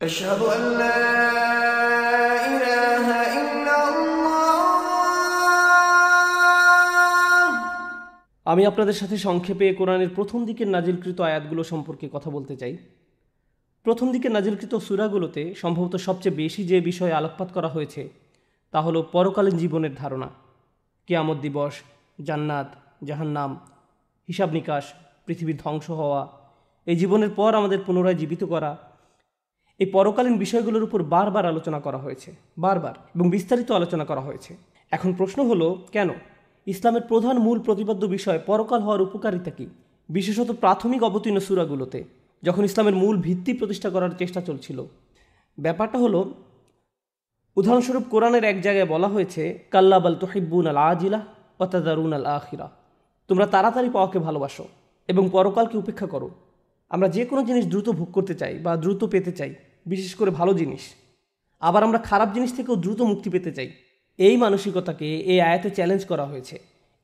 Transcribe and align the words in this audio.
أشهد 0.00 0.40
أن 0.48 0.62
لا 0.74 0.98
إله 2.48 3.06
إلا 3.40 3.76
الله 3.88 4.70
আমি 8.46 8.62
আপনাদের 8.66 8.96
সাথে 8.96 9.16
সংক্ষেপে 9.18 9.66
কোরআনের 9.72 10.10
প্রথম 10.14 10.40
দিকের 10.44 10.68
নাজিলকৃত 10.68 11.18
আয়াতগুলো 11.20 11.62
সম্পর্কে 11.64 12.06
কথা 12.12 12.30
বলতে 12.30 12.54
চাই 12.56 12.74
প্রথম 13.86 14.06
দিকের 14.12 14.32
নাজিলকৃত 14.32 14.74
সুরাগুলোতে 14.78 15.42
সম্ভবত 15.54 15.94
সবচেয়ে 15.98 16.36
বেশি 16.36 16.62
যে 16.64 16.78
বিষয়ে 16.80 17.16
আলোকপাত 17.16 17.48
করা 17.52 17.68
হয়েছে 17.68 18.02
তা 18.74 18.78
হলো 18.82 19.00
পরকালীন 19.12 19.56
জীবনের 19.56 19.94
ধারণা 19.94 20.28
কেয়ামত 21.08 21.38
দিবস 21.38 21.74
জান্নাত 22.20 22.68
জাহান্নাম 23.04 23.50
হিসাব 24.28 24.48
নিকাশ 24.52 24.84
পৃথিবীর 25.26 25.58
ধ্বংস 25.64 25.86
হওয়া 26.00 26.22
এই 26.86 26.96
জীবনের 26.96 27.30
পর 27.30 27.50
আমাদের 27.54 27.80
পুনরায় 27.86 28.18
জীবিত 28.22 28.42
করা 28.44 28.70
এই 29.80 29.86
পরকালীন 29.86 30.38
বিষয়গুলোর 30.38 30.82
উপর 30.82 31.02
বারবার 31.02 31.46
আলোচনা 31.46 31.80
করা 31.80 31.98
হয়েছে, 31.98 32.34
বারবার 32.58 32.94
এবং 33.14 33.30
বিস্তারিত 33.30 33.70
আলোচনা 33.70 34.04
করা 34.04 34.20
হয়েছে। 34.20 34.56
এখন 34.90 35.12
প্রশ্ন 35.12 35.38
হলো, 35.48 35.68
কেন? 35.92 36.10
ইসলামের 36.66 37.02
প্রধান 37.02 37.38
মূল 37.38 37.58
প্রতিপাদ্য 37.60 38.06
বিষয় 38.06 38.38
পরকাল 38.46 38.80
হওয়ার 38.80 39.00
উপকারিতা 39.02 39.50
কী? 39.50 39.66
বিশেষত 40.08 40.50
প্রাথমিক 40.52 41.02
অবতীর্ণ 41.02 41.38
সুরাগুলোতে, 41.38 42.04
যখন 42.42 42.64
ইসলামের 42.64 42.96
মূল 42.96 43.16
ভিত্তি 43.16 43.52
প্রতিষ্ঠা 43.54 43.90
করার 43.90 44.10
চেষ্টা 44.18 44.40
চলছিল। 44.40 44.84
ব্যাপারটা 45.58 45.98
হলো, 45.98 46.20
উদাহরণস্বরূপ 47.56 48.04
কোরআনের 48.10 48.44
এক 48.44 48.60
জায়গায় 48.60 48.86
বলা 48.86 49.08
হয়েছে 49.08 49.42
কাল্লাবাল 49.70 50.14
তোহিব্বুন 50.14 50.66
আল 50.66 50.76
আজিলা 50.76 51.20
অতাদারুন 51.58 52.12
আল 52.12 52.26
আখিরা। 52.26 52.70
তোমরা 53.28 53.46
তাড়াতাড়ি 53.46 53.88
পাওয়াকে 53.90 54.18
ভালোবাসো 54.18 54.64
এবং 55.08 55.28
পরকালকে 55.32 55.78
উপেক্ষা 55.78 56.06
করো। 56.06 56.30
আমরা 56.90 57.08
যে 57.08 57.22
কোনো 57.24 57.42
জিনিস 57.42 57.66
দ্রুত 57.66 57.88
ভোগ 57.90 58.12
করতে 58.12 58.34
চাই 58.34 58.58
বা 58.58 58.76
দ্রুত 58.76 59.04
পেতে 59.04 59.32
চাই। 59.32 59.54
বিশেষ 59.86 60.14
করে 60.14 60.30
ভালো 60.30 60.54
জিনিস। 60.54 60.80
আবার 61.60 61.84
আমরা 61.84 61.98
খারাপ 61.98 62.32
জিনিস 62.32 62.56
থেকেও 62.56 62.76
দ্রুত 62.76 63.00
মুক্তি 63.00 63.30
পেতে 63.30 63.52
চাই। 63.52 63.70
এই 64.18 64.36
মানসিকতাকে 64.36 65.16
এই 65.20 65.40
আয়াতে 65.40 65.70
চ্যালেঞ্জ 65.70 66.04
করা 66.04 66.24
হয়েছে। 66.24 66.58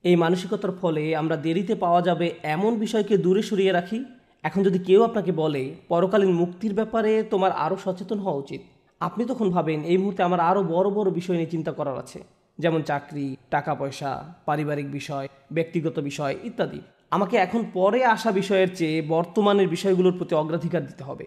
এই 0.05 0.17
মানসিকতার 0.17 0.73
ফলে 0.73 1.17
আমরা 1.17 1.37
দেরিতে 1.37 1.75
পাওয়া 1.75 2.03
যাবে 2.03 2.35
এমন 2.43 2.79
বিষয়কে 2.79 3.19
দূরে 3.19 3.43
সরিয়ে 3.43 3.73
রাখি। 3.73 4.05
এখন 4.43 4.63
যদি 4.63 4.79
কেউ 4.79 5.03
আপনাকে 5.03 5.33
বলে, 5.33 5.75
পরকালীন 5.89 6.33
মুক্তির 6.33 6.75
ব্যাপারে 6.75 7.23
তোমার 7.23 7.53
আরও 7.53 7.77
সচেতন 7.85 8.19
হওয়া 8.19 8.37
উচিত। 8.37 8.61
আপনি 9.01 9.25
তখন 9.25 9.51
ভাবেন, 9.51 9.85
এই 9.85 9.97
মুহূর্তে 9.97 10.23
আমার 10.23 10.41
আরও 10.41 10.63
বড় 10.63 10.91
বড় 10.91 11.11
বিষয় 11.11 11.37
নিয়ে 11.37 11.51
চিন্তা 11.51 11.73
করার 11.73 11.99
আছে। 11.99 12.25
যেমন 12.59 12.83
চাকরি 12.83 13.37
টাকা 13.51 13.75
পয়সা 13.75 14.35
পারিবারিক 14.47 14.93
বিষয়, 14.93 15.29
ব্যক্তিগত 15.53 15.99
বিষয় 15.99 16.37
ইত্যাদি। 16.43 16.81
আমাকে 17.11 17.37
এখন 17.37 17.65
পরে 17.73 18.05
আসা 18.05 18.33
বিষয়ের 18.33 18.77
চেয়ে 18.77 19.03
বর্তমানের 19.03 19.69
বিষয়গুলোর 19.69 20.13
প্রতি 20.13 20.35
অগ্রাধিকার 20.35 20.87
দিতে 20.87 21.05
হবে। 21.05 21.27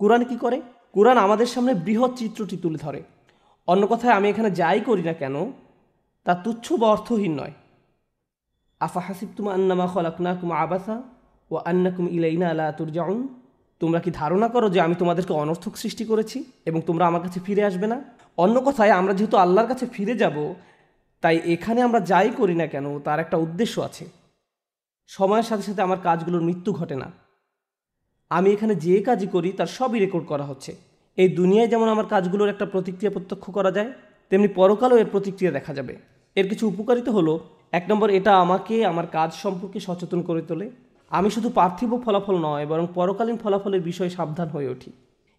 কোরআন 0.00 0.24
কি 0.24 0.36
করে? 0.36 0.60
কোরআন 0.92 1.18
আমাদের 1.18 1.46
সামনে 1.46 1.74
বৃহৎ 1.74 2.12
চিত্রটি 2.16 2.56
তুলে 2.56 2.78
ধরে। 2.78 3.02
অন্য 3.66 3.86
কথায়, 3.86 4.14
আমি 4.14 4.28
এখানে 4.28 4.50
যাই 4.50 4.80
করি 4.80 5.02
না 5.02 5.12
কেন, 5.12 5.36
তা 6.24 6.34
তুচ্ছ 6.34 6.72
বা 6.72 6.86
অর্থহীন 6.88 7.32
নয়। 7.40 7.54
আফা 8.80 9.00
হাসিব 9.00 9.28
তুমা 9.36 9.50
আন্নামা 9.54 9.86
খলাকনা 9.86 10.34
কুমা 10.34 10.56
আবাসা 10.56 11.02
ও 11.50 11.56
আন্নাকুম 11.56 12.08
ইলাইনা 12.08 12.50
আলা 12.50 12.72
তুরজাউন। 12.72 13.28
তোমরা 13.80 14.00
কি 14.00 14.10
ধারণা 14.10 14.48
করো 14.48 14.70
যে 14.70 14.80
আমি 14.80 14.94
তোমাদেরকে 14.94 15.32
অনর্থক 15.32 15.76
সৃষ্টি 15.76 16.04
করেছি 16.04 16.44
এবং 16.66 16.80
তোমরা 16.86 17.04
আমার 17.06 17.22
কাছে 17.22 17.40
ফিরে 17.46 17.62
আসবে 17.64 17.86
না? 17.86 17.98
অন্য 18.36 18.56
কথায়, 18.60 18.90
আমরা 18.90 19.12
যেহেতু 19.14 19.36
আল্লাহর 19.36 19.68
কাছে 19.68 19.86
ফিরে 19.86 20.14
যাব, 20.14 20.54
তাই 21.20 21.36
এখানে 21.44 21.82
আমরা 21.82 22.00
যাই 22.00 22.30
করি 22.30 22.54
না 22.54 22.66
কেন, 22.66 22.86
তার 22.98 23.18
একটা 23.20 23.36
উদ্দেশ্য 23.36 23.80
আছে। 23.80 24.04
সময়ের 25.06 25.42
সাথে 25.42 25.62
সাথে 25.62 25.82
আমার 25.82 25.98
কাজগুলোর 25.98 26.42
মৃত্যু 26.42 26.72
ঘটে 26.72 26.96
না। 26.96 27.08
আমি 28.30 28.52
এখানে 28.52 28.74
যে 28.74 29.02
কাজই 29.02 29.26
করি, 29.26 29.52
তার 29.52 29.66
সবই 29.66 29.98
রেকর্ড 29.98 30.24
করা 30.26 30.44
হচ্ছে। 30.44 30.72
এই 31.18 31.28
দুনিয়ায় 31.28 31.68
যেমন 31.68 31.88
আমার 31.88 32.06
কাজগুলোর 32.06 32.48
একটা 32.48 32.66
প্রতিক্রিয়া 32.66 33.12
প্রত্যক্ষ 33.12 33.50
করা 33.50 33.70
যায়, 33.70 33.92
তেমনি 34.30 34.48
পরকালও 34.48 34.96
এর 34.96 35.06
প্রতিক্রিয়া 35.06 35.52
দেখা 35.52 35.74
যাবে। 35.74 35.96
এর 36.36 36.48
কিছু 36.48 36.68
উপকারিতা 36.68 37.10
হলো, 37.10 37.40
এক 37.72 37.84
নম্বর 37.90 38.10
এটা 38.10 38.32
আমাকে 38.40 38.86
আমার 38.86 39.06
কাজ 39.06 39.30
সম্পর্কে 39.34 39.80
সচেতন 39.80 40.22
করে 40.22 40.42
তোলে। 40.42 40.70
আমি 41.10 41.30
শুধু 41.30 41.48
পার্থিব 41.50 41.90
ফলাফল 42.04 42.36
নয়, 42.38 42.66
বরং 42.66 42.86
পরকালীন 42.94 43.36
ফলাফলের 43.36 43.80
বিষয়ে 43.80 44.10
সাবধান 44.10 44.48
হয়ে 44.48 44.68
উঠি। 44.68 44.92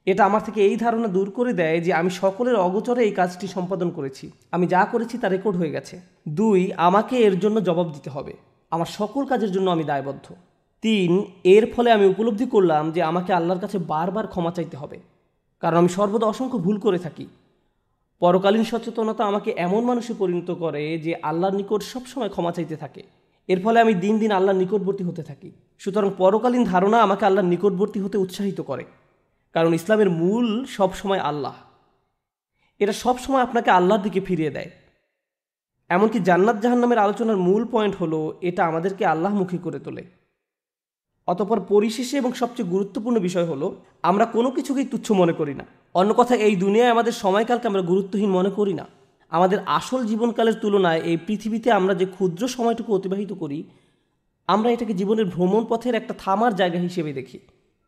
এটা 0.05 0.25
আমার 0.25 0.41
থেকে 0.43 0.59
এই 0.67 0.75
ধারণা 0.77 1.07
দূর 1.07 1.29
করে 1.29 1.53
দেয় 1.53 1.81
যে 1.81 1.93
আমি 1.93 2.09
সকলের 2.09 2.55
অগোচরে 2.55 3.03
এই 3.03 3.11
কাজটি 3.11 3.47
সম্পাদন 3.47 3.89
করেছি। 3.89 4.31
আমি 4.51 4.67
যা 4.67 4.85
করেছি 4.91 5.17
তা 5.17 5.27
রেকর্ড 5.27 5.57
হয়ে 5.57 5.71
গেছে। 5.71 5.99
দুই, 6.27 6.71
আমাকে 6.77 7.17
এর 7.17 7.39
জন্য 7.39 7.57
জবাব 7.61 7.87
দিতে 7.91 8.09
হবে। 8.09 8.33
আমার 8.71 8.85
সকল 8.85 9.25
কাজের 9.25 9.51
জন্য 9.51 9.69
আমি 9.69 9.83
দায়বদ্ধ। 9.83 10.33
তিন, 10.81 11.25
এর 11.43 11.73
ফলে 11.73 11.91
আমি 11.91 12.05
উপলব্ধি 12.05 12.45
করলাম 12.45 12.91
যে 12.91 13.03
আমাকে 13.03 13.33
আল্লাহর 13.33 13.59
কাছে 13.59 13.77
বারবার 13.77 14.27
ক্ষমা 14.27 14.51
চাইতে 14.51 14.77
হবে। 14.77 14.99
কারণ 15.59 15.77
আমি 15.77 15.89
সর্বদা 15.89 16.27
অসংখ্য 16.27 16.57
ভুল 16.57 16.79
করে 16.79 16.99
থাকি। 16.99 17.27
পরকালীন 18.19 18.63
সচেতনতা 18.63 19.25
আমাকে 19.25 19.53
এমন 19.57 19.85
মানুষে 19.85 20.13
পরিণত 20.13 20.51
করে 20.51 20.97
যে 20.97 21.15
আল্লাহর 21.15 21.55
নিকট 21.55 21.83
সবসময় 21.83 22.29
ক্ষমা 22.29 22.51
চাইতে 22.51 22.75
থাকে। 22.75 23.03
এর 23.47 23.61
ফলে 23.61 23.81
আমি 23.81 23.93
দিন 23.93 24.19
দিন 24.19 24.31
আল্লাহর 24.31 24.57
নিকটবর্তী 24.57 25.03
হতে 25.03 25.23
থাকি। 25.23 25.51
সুতরাং 25.79 26.11
পরকালীন 26.17 26.63
ধারণা 26.63 27.01
আমাকে 27.01 27.25
আল্লাহর 27.25 27.47
নিকটবর্তী 27.47 27.99
হতে 27.99 28.17
উৎসাহিত 28.17 28.61
করে। 28.61 28.85
কারণ 29.53 29.73
ইসলামের 29.73 30.09
মূল 30.09 30.65
সবসময় 30.65 31.19
আল্লাহ। 31.19 31.53
এটা 32.79 32.93
সবসময় 32.93 33.41
আপনাকে 33.41 33.71
আল্লাহর 33.71 34.01
দিকে 34.01 34.19
ফিরিয়ে 34.19 34.49
দেয়। 34.49 34.69
এমনকি 35.89 36.19
জান্নাত 36.19 36.59
জাহান্নামের 36.59 36.97
আলোচনার 36.97 37.37
মূল 37.37 37.67
পয়েন্ট 37.71 37.95
হলো, 37.95 38.37
এটা 38.41 38.65
আমাদেরকে 38.65 39.05
আল্লাহমুখী 39.05 39.57
করে 39.57 39.79
তোলে। 39.79 40.20
অতপর 41.31 41.57
পরিশেষে 41.71 42.15
এবং 42.17 42.31
সবচেয়ে 42.41 42.71
গুরুত্বপূর্ণ 42.73 43.17
বিষয় 43.19 43.47
হলো, 43.51 43.67
আমরা 44.09 44.25
কোনো 44.35 44.49
কিছুকেই 44.51 44.87
তুচ্ছ 44.91 45.07
মনে 45.11 45.33
করি 45.33 45.53
না। 45.59 45.65
অন্য 45.99 46.11
কথা, 46.13 46.33
এই 46.47 46.55
দুনিয়ায় 46.55 46.93
আমাদের 46.95 47.15
সময়কালকে 47.23 47.65
আমরা 47.67 47.81
গুরুত্বহীন 47.81 48.31
মনে 48.37 48.49
করি 48.49 48.73
না। 48.73 48.85
আমাদের 49.31 49.59
আসল 49.77 50.01
জীবনকালের 50.05 50.55
তুলনায় 50.61 51.01
এই 51.09 51.17
পৃথিবীতে 51.27 51.69
আমরা 51.71 51.93
যে 51.93 52.05
ক্ষুদ্র 52.05 52.43
সময়টুকু 52.47 52.89
অতিবাহিত 52.95 53.31
করি, 53.33 53.59
আমরা 54.47 54.69
এটাকে 54.71 54.93
জীবনের 54.93 55.25
ভ্রমণ 55.25 55.63
পথের 55.69 55.93
একটা 55.95 56.13
থামার 56.23 56.53
জায়গা 56.55 56.79
হিসেবে 56.79 57.11
দেখি। 57.13 57.37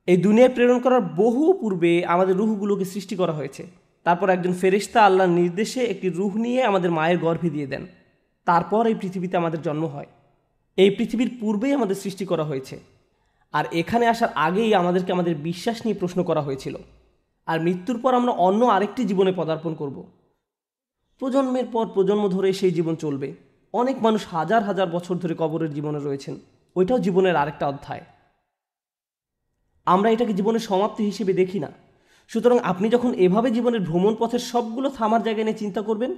এই 0.07 0.17
দুনিয়ায় 0.17 0.53
প্রেরণ 0.53 0.79
করার 0.79 1.03
বহু 1.21 1.43
পূর্বে 1.61 1.91
আমাদের 2.05 2.35
রুহগুলোকে 2.35 2.85
সৃষ্টি 2.85 3.15
করা 3.15 3.33
হয়েছে। 3.33 3.63
তারপর 4.05 4.27
একজন 4.29 4.53
ফেরিস্তা 4.61 4.99
আল্লাহর 5.05 5.35
নির্দেশে 5.39 5.81
একটি 5.83 6.07
রুহ 6.09 6.31
নিয়ে 6.45 6.61
আমাদের 6.63 6.91
মায়ের 6.91 7.17
গর্ভে 7.17 7.49
দিয়ে 7.49 7.67
দেন। 7.67 7.83
তারপর 8.47 8.83
এই 8.91 8.95
পৃথিবীতে 9.01 9.35
আমাদের 9.37 9.61
জন্ম 9.61 9.83
হয়। 9.85 10.09
এই 10.77 10.89
পৃথিবীর 10.89 11.31
পূর্বেই 11.39 11.73
আমাদের 11.73 11.97
সৃষ্টি 12.03 12.25
করা 12.25 12.43
হয়েছে। 12.43 12.75
আর 13.53 13.66
এখানে 13.72 14.08
আসার 14.08 14.30
আগেই 14.36 14.74
আমাদেরকে 14.74 15.12
আমাদের 15.12 15.36
বিশ্বাস 15.36 15.86
নিয়ে 15.86 16.00
প্রশ্ন 16.00 16.24
করা 16.24 16.41
হয়েছিল। 16.41 16.78
আর 17.46 17.62
মৃত্যুর 17.62 18.02
পর 18.02 18.14
আমরা 18.14 18.31
অন্য 18.31 18.66
আরেকটি 18.66 19.06
জীবনে 19.06 19.34
পদার্পণ 19.36 19.75
করব। 19.75 20.03
প্রজন্মের 21.19 21.66
পর 21.72 21.86
প্রজন্ম 21.88 22.28
ধরে 22.28 22.53
সেই 22.53 22.72
জীবন 22.72 22.96
চলবে। 22.96 23.34
অনেক 23.74 24.03
মানুষ 24.03 24.28
হাজার 24.28 24.64
হাজার 24.64 24.90
বছর 24.90 25.16
ধরে 25.16 25.36
কবরের 25.38 25.74
জীবনে 25.74 26.00
রয়েছেন। 26.00 26.40
ওইটাও 26.75 27.00
জীবনের 27.00 27.36
আরেকটা 27.36 27.68
অধ্যায়। 27.68 28.02
আমরা 29.85 30.09
এটাকে 30.09 30.34
জীবনের 30.34 30.59
সমাপ্তি 30.59 31.06
হিসেবে 31.06 31.34
দেখি 31.34 31.59
না। 31.59 31.72
সুতরাং 32.28 32.59
আপনি 32.59 32.90
যখন 32.90 33.14
এভাবে 33.14 33.52
জীবনের 33.52 33.81
ভ্রমণ 33.81 34.16
পথের 34.20 34.40
সবগুলো 34.40 34.90
থামার 34.90 35.24
জায়গায় 35.24 35.46
নিয়ে 35.46 35.58
চিন্তা 35.58 35.81
করবেন, 35.81 36.16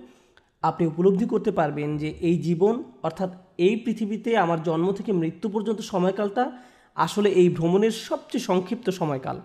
আপনি 0.62 0.88
উপলব্ধি 0.88 1.26
করতে 1.26 1.52
পারবেন 1.52 1.98
যে 1.98 2.10
এই 2.10 2.38
জীবন, 2.38 2.84
অর্থাৎ 3.04 3.30
এই 3.58 3.76
পৃথিবীতে 3.76 4.38
আমার 4.38 4.64
জন্ম 4.64 4.92
থেকে 4.92 5.12
মৃত্যু 5.12 5.50
পর্যন্ত 5.50 5.82
সময়কালটা 5.82 6.52
আসলে 6.96 7.30
এই 7.30 7.50
ভ্রমণের 7.50 7.92
সবচেয়ে 7.92 8.44
সংক্ষিপ্ত 8.44 8.90
সময়কাল। 8.90 9.42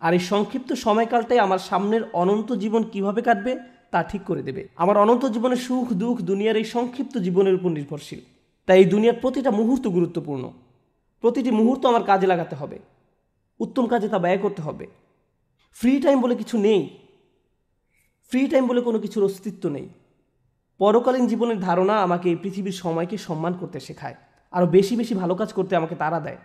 আর 0.00 0.12
এই 0.12 0.18
সংক্ষিপ্ত 0.18 0.72
সময়কালটাই 0.72 1.38
আমার 1.38 1.58
সামনের 1.58 2.00
অনন্ত 2.12 2.52
জীবন 2.52 2.82
কীভাবে 2.82 3.22
কাটবে, 3.22 3.58
তা 3.90 4.02
ঠিক 4.02 4.22
করে 4.22 4.42
দেবে। 4.42 4.68
আমার 4.76 4.96
অনন্ত 4.96 5.24
জীবনের 5.26 5.56
সুখ, 5.56 5.92
দুঃখ, 5.92 6.20
দুনিয়ার 6.20 6.56
এই 6.56 6.64
সংক্ষিপ্ত 6.64 7.18
জীবনের 7.18 7.54
উপর 7.54 7.70
নির্ভরশীল। 7.70 8.20
তাই 8.66 8.78
এই 8.78 8.84
দুনিয়ার 8.84 9.16
প্রতিটা 9.20 9.50
মুহূর্ত 9.50 9.86
গুরুত্বপূর্ণ। 9.86 10.52
প্রতিটি 11.20 11.50
মুহূর্ত 11.50 11.86
আমার 11.86 12.04
কাজে 12.04 12.26
লাগাতে 12.26 12.56
হবে। 12.56 12.78
উত্তম 13.60 13.86
কাজে 13.86 14.08
তা 14.08 14.18
ব্যয় 14.18 14.38
করতে 14.38 14.62
হবে। 14.62 14.86
ফ্রি 15.72 16.00
টাইম 16.00 16.20
বলে 16.20 16.34
কিছু 16.34 16.58
নেই। 16.58 16.98
ফ্রি 18.30 18.46
টাইম 18.46 18.66
বলে 18.66 18.80
কোনো 18.80 18.98
কিছুর 18.98 19.24
অস্তিত্ব 19.24 19.68
নেই। 19.68 19.88
পরকালীন 20.78 21.26
জীবনের 21.26 21.60
ধারণা 21.60 22.02
আমাকে 22.02 22.28
এই 22.28 22.36
পৃথিবীর 22.36 22.72
সময়কে 22.72 23.18
সম্মান 23.18 23.52
করতে 23.52 23.80
শেখায়। 23.80 24.14
আরও 24.52 24.66
বেশি 24.66 24.96
বেশি 24.96 25.14
ভালো 25.14 25.34
কাজ 25.34 25.52
করতে 25.52 25.76
আমাকে 25.76 25.94
তাড়া 25.94 26.20
দেয় 26.20 26.36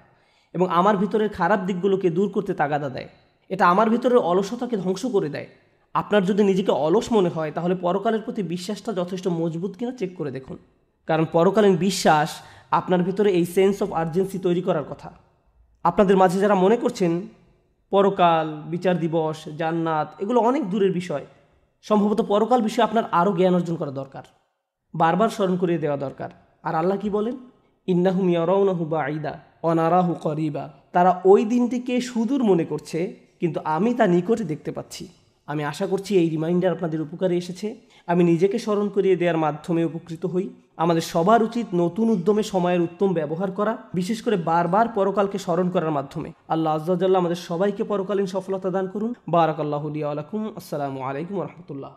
এবং 0.53 0.69
আমার 0.69 0.97
ভিতরের 0.97 1.29
খারাপ 1.29 1.59
দিকগুলোকে 1.59 2.09
দূর 2.09 2.29
করতে 2.29 2.53
তাগাদা 2.53 2.89
দেয়। 2.89 3.07
এটা 3.49 3.67
আমার 3.67 3.89
ভিতরের 3.89 4.17
অলসতাকে 4.17 4.77
ধ্বংস 4.77 5.05
করে 5.05 5.29
দেয়। 5.29 5.47
আপনার 5.93 6.25
যদি 6.25 6.43
নিজেকে 6.43 6.71
অলস 6.71 7.11
মনে 7.11 7.29
হয়, 7.29 7.51
তাহলে 7.51 7.75
পরকালের 7.75 8.21
প্রতি 8.21 8.43
বিশ্বাসটা 8.43 8.93
যথেষ্ট 8.93 9.27
মজবুত 9.27 9.75
কিনা 9.75 9.91
চেক 9.91 10.17
করে 10.17 10.31
দেখুন। 10.31 10.57
কারণ 11.07 11.25
পরকালীন 11.31 11.75
বিশ্বাস 11.75 12.29
আপনার 12.71 13.03
ভিতরে 13.03 13.31
এই 13.31 13.45
সেন্স 13.45 13.81
অফ 13.81 13.91
আর্জেন্সি 13.91 14.39
তৈরি 14.39 14.61
করার 14.61 14.83
কথা। 14.83 15.13
আপনাদের 15.83 16.17
মাঝে 16.17 16.39
যারা 16.39 16.55
মনে 16.55 16.77
করছেন, 16.77 17.21
পরকাল, 17.89 18.61
বিচার 18.65 18.99
দিবস, 18.99 19.47
জান্নাত, 19.57 20.15
এগুলো 20.19 20.39
অনেক 20.39 20.69
দূরের 20.69 20.91
বিষয়। 20.91 21.25
সম্ভবত 21.81 22.21
পরকাল 22.21 22.61
বিষয়ে 22.61 22.83
আপনার 22.83 23.03
আরও 23.11 23.33
জ্ঞান 23.33 23.53
অর্জন 23.53 23.75
করা 23.75 23.91
দরকার। 23.91 24.23
বারবার 24.95 25.29
স্মরণ 25.29 25.57
করিয়ে 25.57 25.77
দেওয়া 25.77 25.97
দরকার। 25.97 26.29
আর 26.63 26.75
আল্লাহ 26.75 26.97
কি 26.97 27.09
বলেন? 27.09 27.37
ইন্নাহুম 27.87 28.27
বাঈদা 28.95 29.33
অনারাহু 29.63 30.13
করিবা। 30.25 30.69
তারা 30.95 31.21
ওই 31.25 31.45
দিনটিকে 31.45 32.01
সুদূর 32.01 32.43
মনে 32.43 32.65
করছে, 32.65 32.99
কিন্তু 33.39 33.59
আমি 33.75 33.93
তা 33.93 34.05
নিকটে 34.07 34.43
দেখতে 34.43 34.71
পাচ্ছি। 34.71 35.07
আমি 35.47 35.63
আশা 35.63 35.85
করছি 35.87 36.11
এই 36.17 36.29
রিমাইন্ডার 36.29 36.71
আপনাদের 36.71 37.01
উপকারে 37.01 37.35
এসেছে। 37.37 37.67
আমি 38.07 38.23
নিজেকে 38.23 38.57
স্মরণ 38.59 38.87
করিয়ে 38.89 39.15
দেওয়ার 39.15 39.37
মাধ্যমে 39.37 39.81
উপকৃত 39.85 40.25
হই। 40.25 40.49
আমাদের 40.77 41.01
সবার 41.13 41.41
উচিত 41.43 41.67
নতুন 41.73 42.09
উদ্যমে 42.09 42.43
সময়ের 42.43 42.81
উত্তম 42.81 43.13
ব্যবহার 43.13 43.51
করা, 43.51 43.77
বিশেষ 43.93 44.21
করে 44.21 44.37
বারবার 44.37 44.85
পরকালকে 44.87 45.37
স্মরণ 45.37 45.67
করার 45.69 45.91
মাধ্যমে। 45.91 46.29
আল্লাহ 46.53 46.71
আজ্জাল্লাহ 46.75 47.21
আমাদের 47.21 47.39
সবাইকে 47.49 47.83
পরকালীন 47.83 48.25
সফলতা 48.25 48.69
দান 48.69 48.87
করুন। 48.93 49.13
বারাক 49.27 49.59
আল্লাহ 49.59 49.83
আলাইকুম 50.11 50.41
আসসালামু 50.59 50.99
আলাইকুম 51.01 51.35
রহমতুল্লাহ। 51.47 51.91